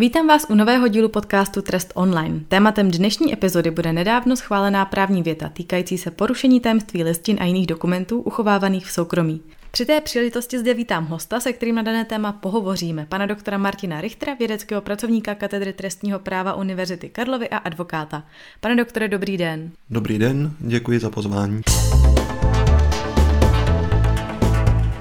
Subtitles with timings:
[0.00, 2.40] Vítám vás u nového dílu podcastu Trest Online.
[2.48, 7.66] Tématem dnešní epizody bude nedávno schválená právní věta týkající se porušení tajemství listin a jiných
[7.66, 9.40] dokumentů uchovávaných v soukromí.
[9.70, 14.00] Při té příležitosti zde vítám hosta, se kterým na dané téma pohovoříme, pana doktora Martina
[14.00, 18.24] Richtera, vědeckého pracovníka katedry trestního práva Univerzity Karlovy a advokáta.
[18.60, 19.70] Pane doktore, dobrý den.
[19.90, 21.60] Dobrý den, děkuji za pozvání.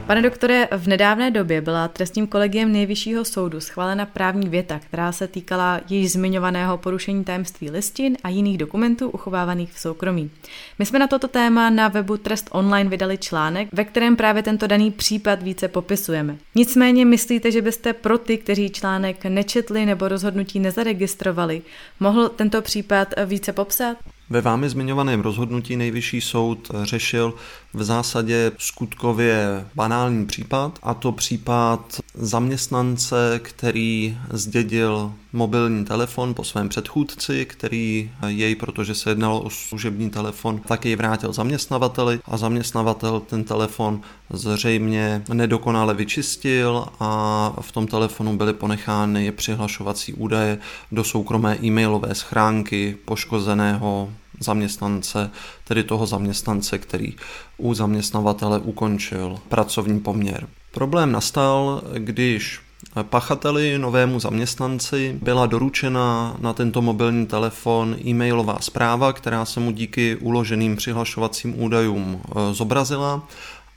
[0.09, 5.27] Pane doktore, v nedávné době byla trestním kolegiem nejvyššího soudu schválena právní věta, která se
[5.27, 10.31] týkala již zmiňovaného porušení tajemství listin a jiných dokumentů uchovávaných v soukromí.
[10.79, 14.67] My jsme na toto téma na webu Trest Online vydali článek, ve kterém právě tento
[14.67, 16.37] daný případ více popisujeme.
[16.55, 21.61] Nicméně myslíte, že byste pro ty, kteří článek nečetli nebo rozhodnutí nezaregistrovali,
[21.99, 23.97] mohl tento případ více popsat?
[24.31, 27.33] Ve vámi zmiňovaném rozhodnutí nejvyšší soud řešil
[27.73, 36.69] v zásadě skutkově banální případ, a to případ zaměstnance, který zdědil mobilní telefon po svém
[36.69, 43.19] předchůdci, který jej, protože se jednalo o služební telefon, tak jej vrátil zaměstnavateli a zaměstnavatel
[43.19, 50.57] ten telefon zřejmě nedokonale vyčistil a v tom telefonu byly ponechány přihlašovací údaje
[50.91, 55.31] do soukromé e-mailové schránky poškozeného zaměstnance,
[55.63, 57.13] tedy toho zaměstnance, který
[57.57, 60.47] u zaměstnavatele ukončil pracovní poměr.
[60.71, 62.61] Problém nastal, když
[63.03, 70.15] Pachateli, novému zaměstnanci, byla doručena na tento mobilní telefon e-mailová zpráva, která se mu díky
[70.15, 73.27] uloženým přihlašovacím údajům e, zobrazila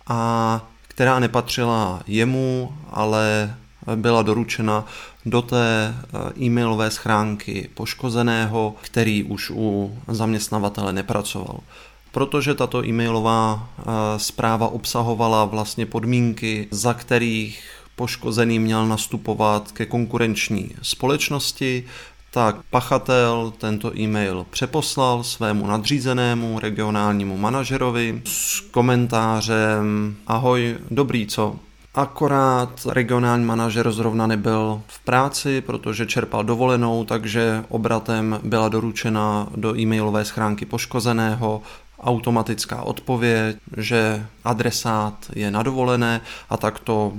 [0.07, 3.55] a která nepatřila jemu, ale
[3.95, 4.85] byla doručena
[5.27, 11.61] do té eh, e-mailové schránky poškozeného, který už u zaměstnavatele nepracoval.
[12.13, 13.83] Protože tato e-mailová eh,
[14.17, 17.63] zpráva obsahovala vlastně podmínky, za kterých
[17.97, 21.85] poškozený měl nastupovat ke konkurenční společnosti,
[22.31, 31.57] tak pachatel tento e-mail přeposlal svému nadřízenému regionálnímu manažerovi s komentářem Ahoj, dobrý co?
[31.95, 39.77] Akorát regionální manažer zrovna nebyl v práci, protože čerpal dovolenou, takže obratem byla doručena do
[39.79, 41.63] e-mailové schránky poškozeného
[42.01, 46.21] automatická odpověď, že adresát je na dovolené
[46.51, 47.13] a tak to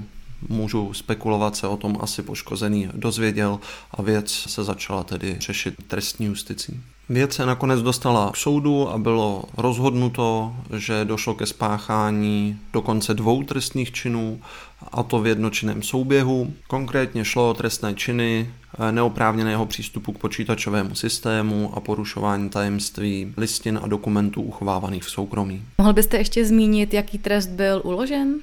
[0.49, 3.59] můžu spekulovat se o tom asi poškozený dozvěděl
[3.91, 6.81] a věc se začala tedy řešit trestní justicí.
[7.09, 13.43] Věc se nakonec dostala k soudu a bylo rozhodnuto, že došlo ke spáchání dokonce dvou
[13.43, 14.39] trestných činů,
[14.91, 16.53] a to v jednočinném souběhu.
[16.67, 18.49] Konkrétně šlo o trestné činy
[18.79, 25.63] eh, neoprávněného přístupu k počítačovému systému a porušování tajemství listin a dokumentů uchovávaných v soukromí.
[25.77, 28.39] Mohl byste ještě zmínit, jaký trest byl uložen?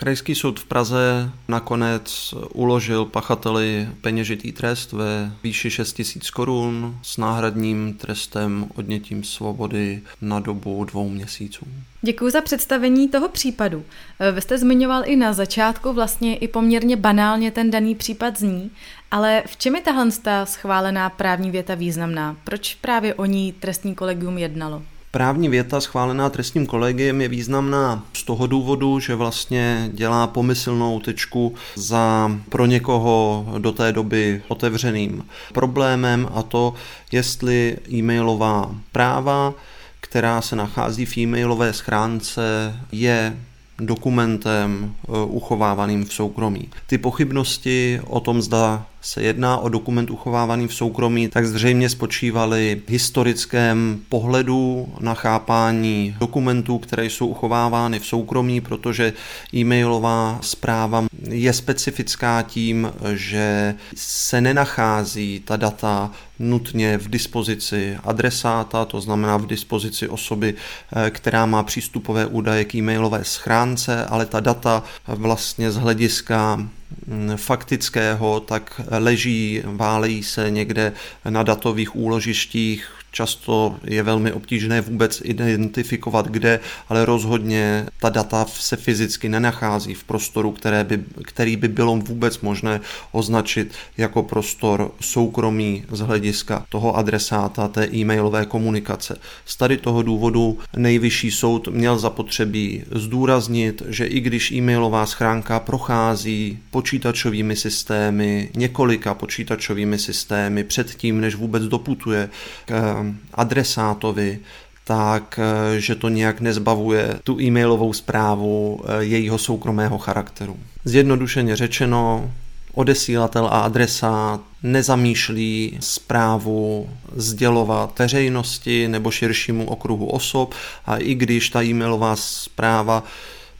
[0.00, 7.16] Krajský soud v Praze nakonec uložil pachateli peněžitý trest ve výši 6 000 korun s
[7.16, 11.66] náhradním trestem odnětím svobody na dobu dvou měsíců.
[12.02, 13.84] Děkuji za představení toho případu.
[14.32, 18.70] Vy jste zmiňoval i na začátku vlastně i poměrně banálně ten daný případ zní,
[19.10, 20.10] ale v čem je tahle
[20.44, 22.36] schválená právní věta významná?
[22.44, 24.82] Proč právě o ní trestní kolegium jednalo?
[25.12, 31.54] Právní věta schválená trestním kolegiem je významná z toho důvodu, že vlastně dělá pomyslnou tečku
[31.74, 36.74] za pro někoho do té doby otevřeným problémem a to,
[37.12, 39.54] jestli e-mailová práva,
[40.00, 43.36] která se nachází v e-mailové schránce, je
[43.80, 46.68] dokumentem eh, uchovávaným v soukromí.
[46.86, 52.82] Ty pochybnosti o tom, zda se jedná o dokument uchovávaný v soukromí, tak zřejmě spočívaly
[52.86, 59.12] v historickém pohledu na chápání dokumentů, které jsou uchovávány v soukromí, protože
[59.54, 69.00] e-mailová zpráva je specifická tím, že se nenachází ta data nutně v dispozici adresáta, to
[69.00, 74.82] znamená v dispozici osoby, eh, která má přístupové údaje k e-mailové schránce, ale ta data
[75.06, 76.58] vlastně z hlediska
[77.06, 80.92] Mm, faktického, tak leží, válejí se někde
[81.28, 88.76] na datových úložištích, Často je velmi obtížné vůbec identifikovat, kde, ale rozhodně ta data se
[88.76, 92.80] fyzicky nenachází v prostoru, které by, který by bylo vůbec možné
[93.12, 99.16] označit jako prostor soukromí z hlediska toho adresáta té e-mailové komunikace.
[99.46, 106.58] Z tady toho důvodu nejvyšší soud měl zapotřebí zdůraznit, že i když e-mailová schránka prochází
[106.70, 112.28] počítačovými systémy, několika počítačovými systémy předtím, než vůbec doputuje
[112.64, 112.99] k
[113.34, 114.38] adresátovi,
[114.84, 120.56] tak eh, že to nějak nezbavuje tu e-mailovou zprávu eh, jejího soukromého charakteru.
[120.84, 122.30] Zjednodušeně řečeno,
[122.74, 130.54] odesílatel a adresát nezamýšlí zprávu sdělovat veřejnosti nebo širšímu okruhu osob
[130.86, 133.02] a i když ta e-mailová zpráva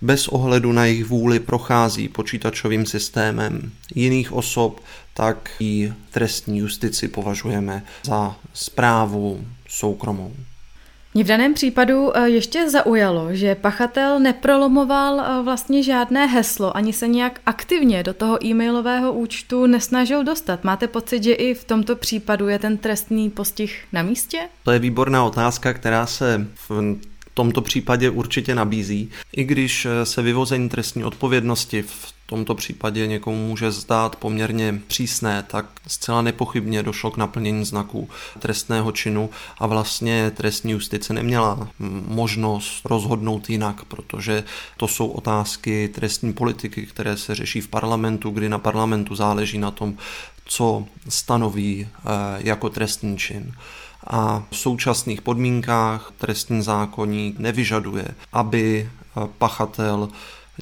[0.02, 4.80] bez ohledu na jejich vůli prochází počítačovým systémem jiných osob,
[5.14, 10.32] tak i trestní justici považujeme za zprávu soukromou.
[11.14, 16.92] Mě v daném případu eh, ještě zaujalo, že pachatel neprolomoval eh, vlastně žádné heslo, ani
[16.92, 20.64] se nějak aktivně do toho e-mailového účtu nesnažil dostat.
[20.64, 24.38] Máte pocit, že i v tomto případu je ten trestný postih na místě?
[24.64, 26.70] To je výborná otázka, která se v
[27.40, 29.10] tomto případě určitě nabízí.
[29.32, 35.44] I když eh, se vyvození trestní odpovědnosti v tomto případě někomu může zdát poměrně přísné,
[35.46, 38.08] tak zcela nepochybně došlo k naplnění znaků
[38.38, 41.68] trestného činu a vlastně trestní justice neměla
[42.06, 44.44] možnost rozhodnout jinak, protože
[44.76, 49.70] to jsou otázky trestní politiky, které se řeší v parlamentu, kdy na parlamentu záleží na
[49.70, 49.96] tom,
[50.44, 53.52] co stanoví eh, jako trestný čin
[54.06, 60.08] a v současných podmínkách trestní zákonník nevyžaduje, aby eh, pachatel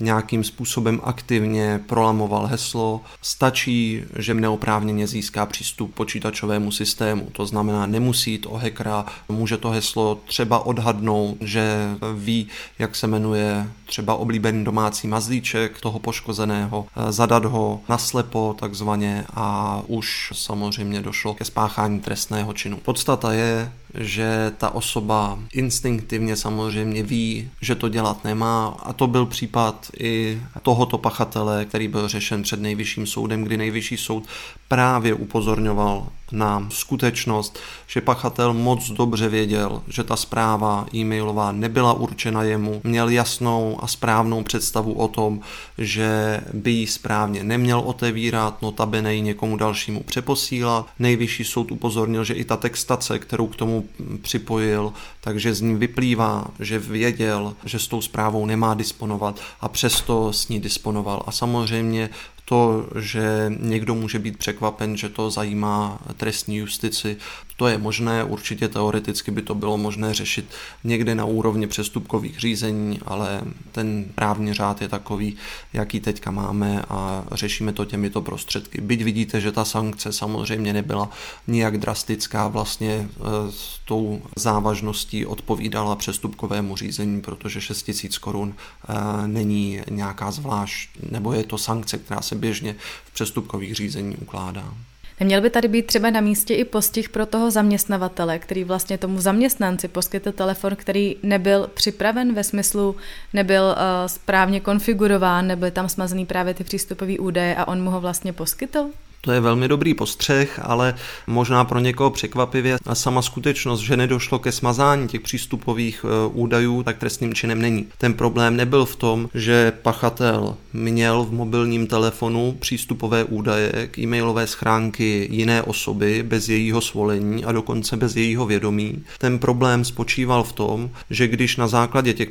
[0.01, 3.01] nějakým způsobem aktivně prolamoval heslo.
[3.23, 7.29] Stačí, že neoprávněně získá přístup počítačovému systému.
[7.33, 12.49] To znamená, nemusí jít o hackera, může to heslo třeba odhadnout, že ví,
[12.79, 20.33] jak se jmenuje třeba oblíbený domácí mazlíček toho poškozeného, zadat ho naslepo takzvaně a už
[20.35, 22.77] samozřejmě došlo ke spáchání trestného činu.
[22.77, 29.27] Podstata je, že ta osoba instinktivně samozřejmě ví, že to dělat nemá a to byl
[29.27, 34.25] případ i tohoto pachatele, který byl řešen před nejvyšším soudem, kdy nejvyšší soud
[34.69, 42.43] právě upozorňoval na skutečnost, že pachatel moc dobře věděl, že ta zpráva e-mailová nebyla určena
[42.43, 45.41] jemu, měl jasnou a správnou představu o tom,
[45.79, 50.87] že by ji správně neměl otevírat, notabene ji někomu dalšímu přeposílat.
[50.99, 53.78] Nejvyšší soud upozornil, že i ta textace, kterou k tomu
[54.23, 60.33] připojil, takže z ní vyplývá, že věděl, že s tou zprávou nemá disponovat a přesto
[60.33, 61.23] s ní disponoval.
[61.27, 62.11] A samozřejmě
[62.49, 67.17] to, že někdo může být překvapen, že to zajímá trestní justici,
[67.59, 70.45] to je možné, určitě teoreticky by to bylo možné řešit
[70.85, 73.41] někde na úrovni přestupkových řízení, ale
[73.73, 75.37] ten právní řád je takový,
[75.73, 78.81] jaký teďka máme a řešíme to těmito prostředky.
[78.81, 81.11] Byť vidíte, že ta sankce samozřejmě nebyla
[81.47, 83.09] nijak drastická, vlastně e,
[83.51, 91.33] s tou závažností odpovídala přestupkovému řízení, protože 6 000 korun e, není nějaká zvlášť, nebo
[91.33, 92.75] je to sankce, která se běžně
[93.05, 94.75] v přestupkových řízení ukládá.
[95.21, 99.21] Neměl by tady být třeba na místě i postih pro toho zaměstnavatele, který vlastně tomu
[99.21, 102.97] zaměstnanci poskytl telefon, který nebyl připraven ve smyslu,
[103.33, 103.75] nebyl uh,
[104.07, 108.91] správně konfigurován, nebyly tam smazený právě ty přístupové údaje a on mu ho vlastně poskytl?
[109.21, 110.95] To je velmi dobrý postřeh, ale
[111.27, 116.83] možná pro někoho překvapivě a sama skutečnost, že nedošlo ke smazání těch přístupových e, údajů,
[116.83, 117.87] tak trestným činem není.
[117.99, 124.47] Ten problém nebyl v tom, že pachatel měl v mobilním telefonu přístupové údaje k e-mailové
[124.47, 129.03] schránky jiné osoby bez jejího svolení a dokonce bez jejího vědomí.
[129.19, 132.29] Ten problém spočíval v tom, že když na základě těch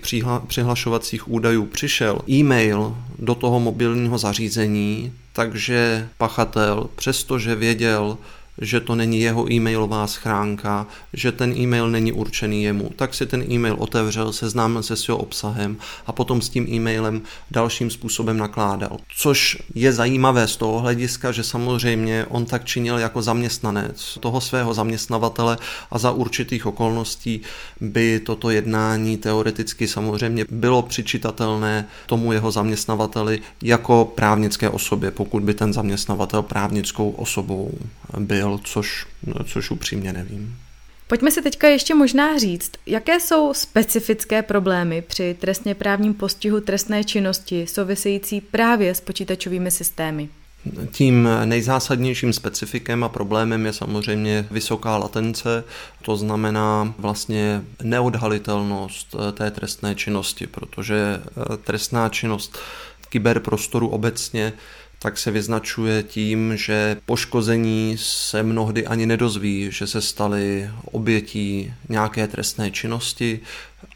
[0.47, 8.17] přihlašovacích údajů přišel e-mail do toho mobilního zařízení, takže pachatel, přestože věděl,
[8.61, 13.51] že to není jeho e-mailová schránka, že ten e-mail není určený jemu, tak si ten
[13.51, 17.21] e-mail otevřel, seznámil se s jeho obsahem a potom s tím e-mailem
[17.51, 18.97] dalším způsobem nakládal.
[19.17, 24.73] Což je zajímavé z toho hlediska, že samozřejmě on tak činil jako zaměstnanec toho svého
[24.73, 25.57] zaměstnavatele
[25.91, 27.41] a za určitých okolností
[27.81, 35.53] by toto jednání teoreticky samozřejmě bylo přičitatelné tomu jeho zaměstnavateli jako právnické osobě, pokud by
[35.53, 37.71] ten zaměstnavatel právnickou osobou
[38.19, 39.05] byl byl, což,
[39.45, 40.55] což upřímně nevím.
[41.07, 47.03] Pojďme si teďka ještě možná říct, jaké jsou specifické problémy při trestně právním postihu trestné
[47.03, 50.29] činnosti související právě s počítačovými systémy.
[50.91, 55.63] Tím nejzásadnějším specifikem a problémem je samozřejmě vysoká latence,
[56.01, 62.57] to znamená vlastně neodhalitelnost eh, té trestné činnosti, protože eh, trestná činnost
[63.01, 64.53] v kyberprostoru obecně
[65.07, 72.27] tak se vyznačuje tím, že poškození se mnohdy ani nedozví, že se stali obětí nějaké
[72.27, 73.39] trestné činnosti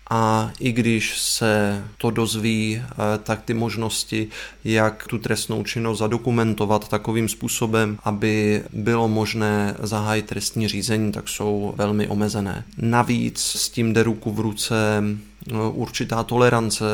[0.10, 4.28] a i když se to dozví, eh, tak ty možnosti,
[4.64, 11.74] jak tu trestnou činnost zadokumentovat takovým způsobem, aby bylo možné zahájit trestní řízení, tak jsou
[11.78, 12.64] velmi omezené.
[12.78, 14.76] Navíc s tím jde ruku v ruce
[15.72, 16.86] určitá tolerance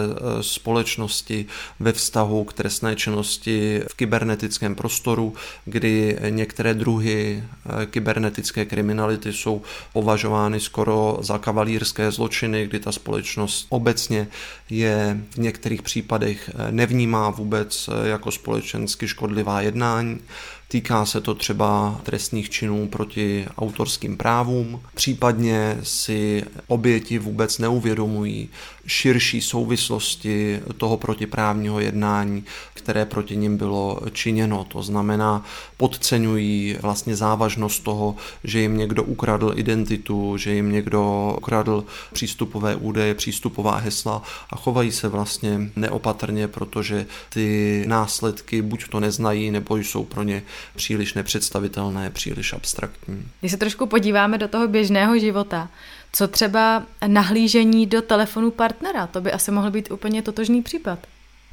[0.42, 1.46] společnosti
[1.80, 5.34] ve vztahu k trestné činnosti v kybernetickém prostoru,
[5.66, 7.44] kdy některé druhy
[7.90, 9.62] kybernetické kriminality jsou
[9.94, 14.28] považovány skoro za kavalírské zločiny, kdy ta společnost obecně
[14.70, 20.20] je v některých případech nevnímá vůbec jako společensky škodlivá jednání.
[20.70, 28.50] Týká se to třeba trestných činů proti autorským právům, případně si oběti vůbec neuvědomují
[28.88, 32.44] širší souvislosti toho protiprávního jednání,
[32.74, 34.64] které proti nim bylo činěno.
[34.64, 35.46] To znamená,
[35.78, 43.14] podceňují vlastně závažnost toho, že jim někdo ukradl identitu, že jim někdo ukradl přístupové údaje,
[43.14, 50.04] přístupová hesla a chovají se vlastně neopatrně, protože ty následky buď to neznají, nebo jsou
[50.04, 50.44] pro ně
[50.76, 53.28] příliš nepředstavitelné, příliš abstraktní.
[53.40, 55.70] Když se trošku podíváme do toho běžného života,
[56.12, 61.00] co třeba nahlížení do telefonu partnera, to by asi mohl být úplně totožný případ.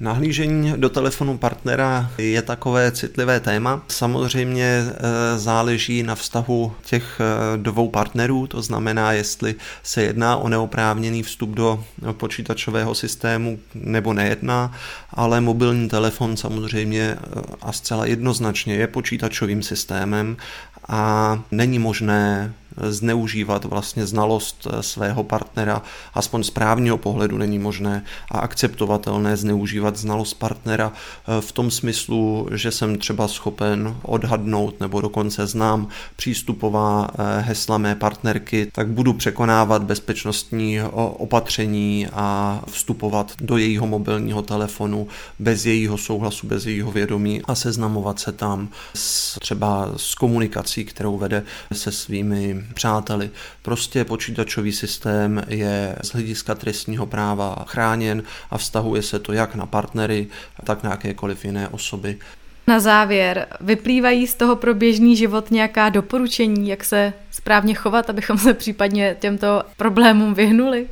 [0.00, 3.82] Nahlížení do telefonu partnera je takové citlivé téma.
[3.88, 4.88] Samozřejmě e,
[5.38, 11.50] záleží na vztahu těch e, dvou partnerů, to znamená, jestli se jedná o neoprávněný vstup
[11.50, 14.72] do počítačového systému nebo nejedná,
[15.10, 17.18] ale mobilní telefon samozřejmě e,
[17.62, 20.36] a zcela jednoznačně je počítačovým systémem
[20.88, 25.82] a není možné zneužívat vlastně znalost eh, svého partnera,
[26.14, 32.48] aspoň z právního pohledu není možné a akceptovatelné zneužívat znalost partnera eh, v tom smyslu,
[32.52, 39.12] že jsem třeba schopen odhadnout nebo dokonce znám přístupová eh, hesla mé partnerky, tak budu
[39.12, 40.82] překonávat bezpečnostní
[41.16, 48.18] opatření a vstupovat do jejího mobilního telefonu bez jejího souhlasu, bez jejího vědomí a seznamovat
[48.18, 53.30] se tam s, třeba s komunikací, kterou vede se svými přáteli.
[53.62, 59.66] Prostě počítačový systém je z hlediska trestního práva chráněn a vztahuje se to jak na
[59.66, 60.26] partnery,
[60.64, 62.18] tak na jakékoliv jiné osoby.
[62.66, 68.38] Na závěr, vyplývají z toho pro běžný život nějaká doporučení, jak se správně chovat, abychom
[68.38, 70.88] se případně těmto problémům vyhnuli?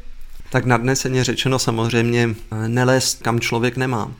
[0.50, 2.28] Tak nadneseně řečeno samozřejmě
[2.66, 4.12] nelézt kam člověk nemá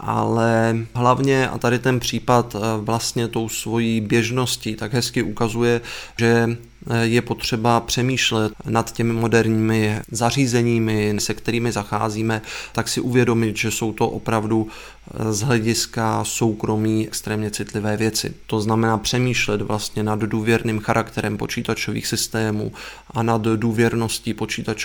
[0.00, 5.80] ale hlavně, a tady ten případ eh, vlastně tou svojí běžností tak hezky ukazuje,
[6.18, 6.48] že
[6.90, 13.70] eh, je potřeba přemýšlet nad těmi moderními zařízeními, se kterými zacházíme, tak si uvědomit, že
[13.70, 18.34] jsou to opravdu eh, z hlediska soukromí extrémně citlivé věci.
[18.46, 22.72] To znamená přemýšlet vlastně nad důvěrným charakterem počítačových systémů
[23.10, 24.78] a nad důvěrností počítačových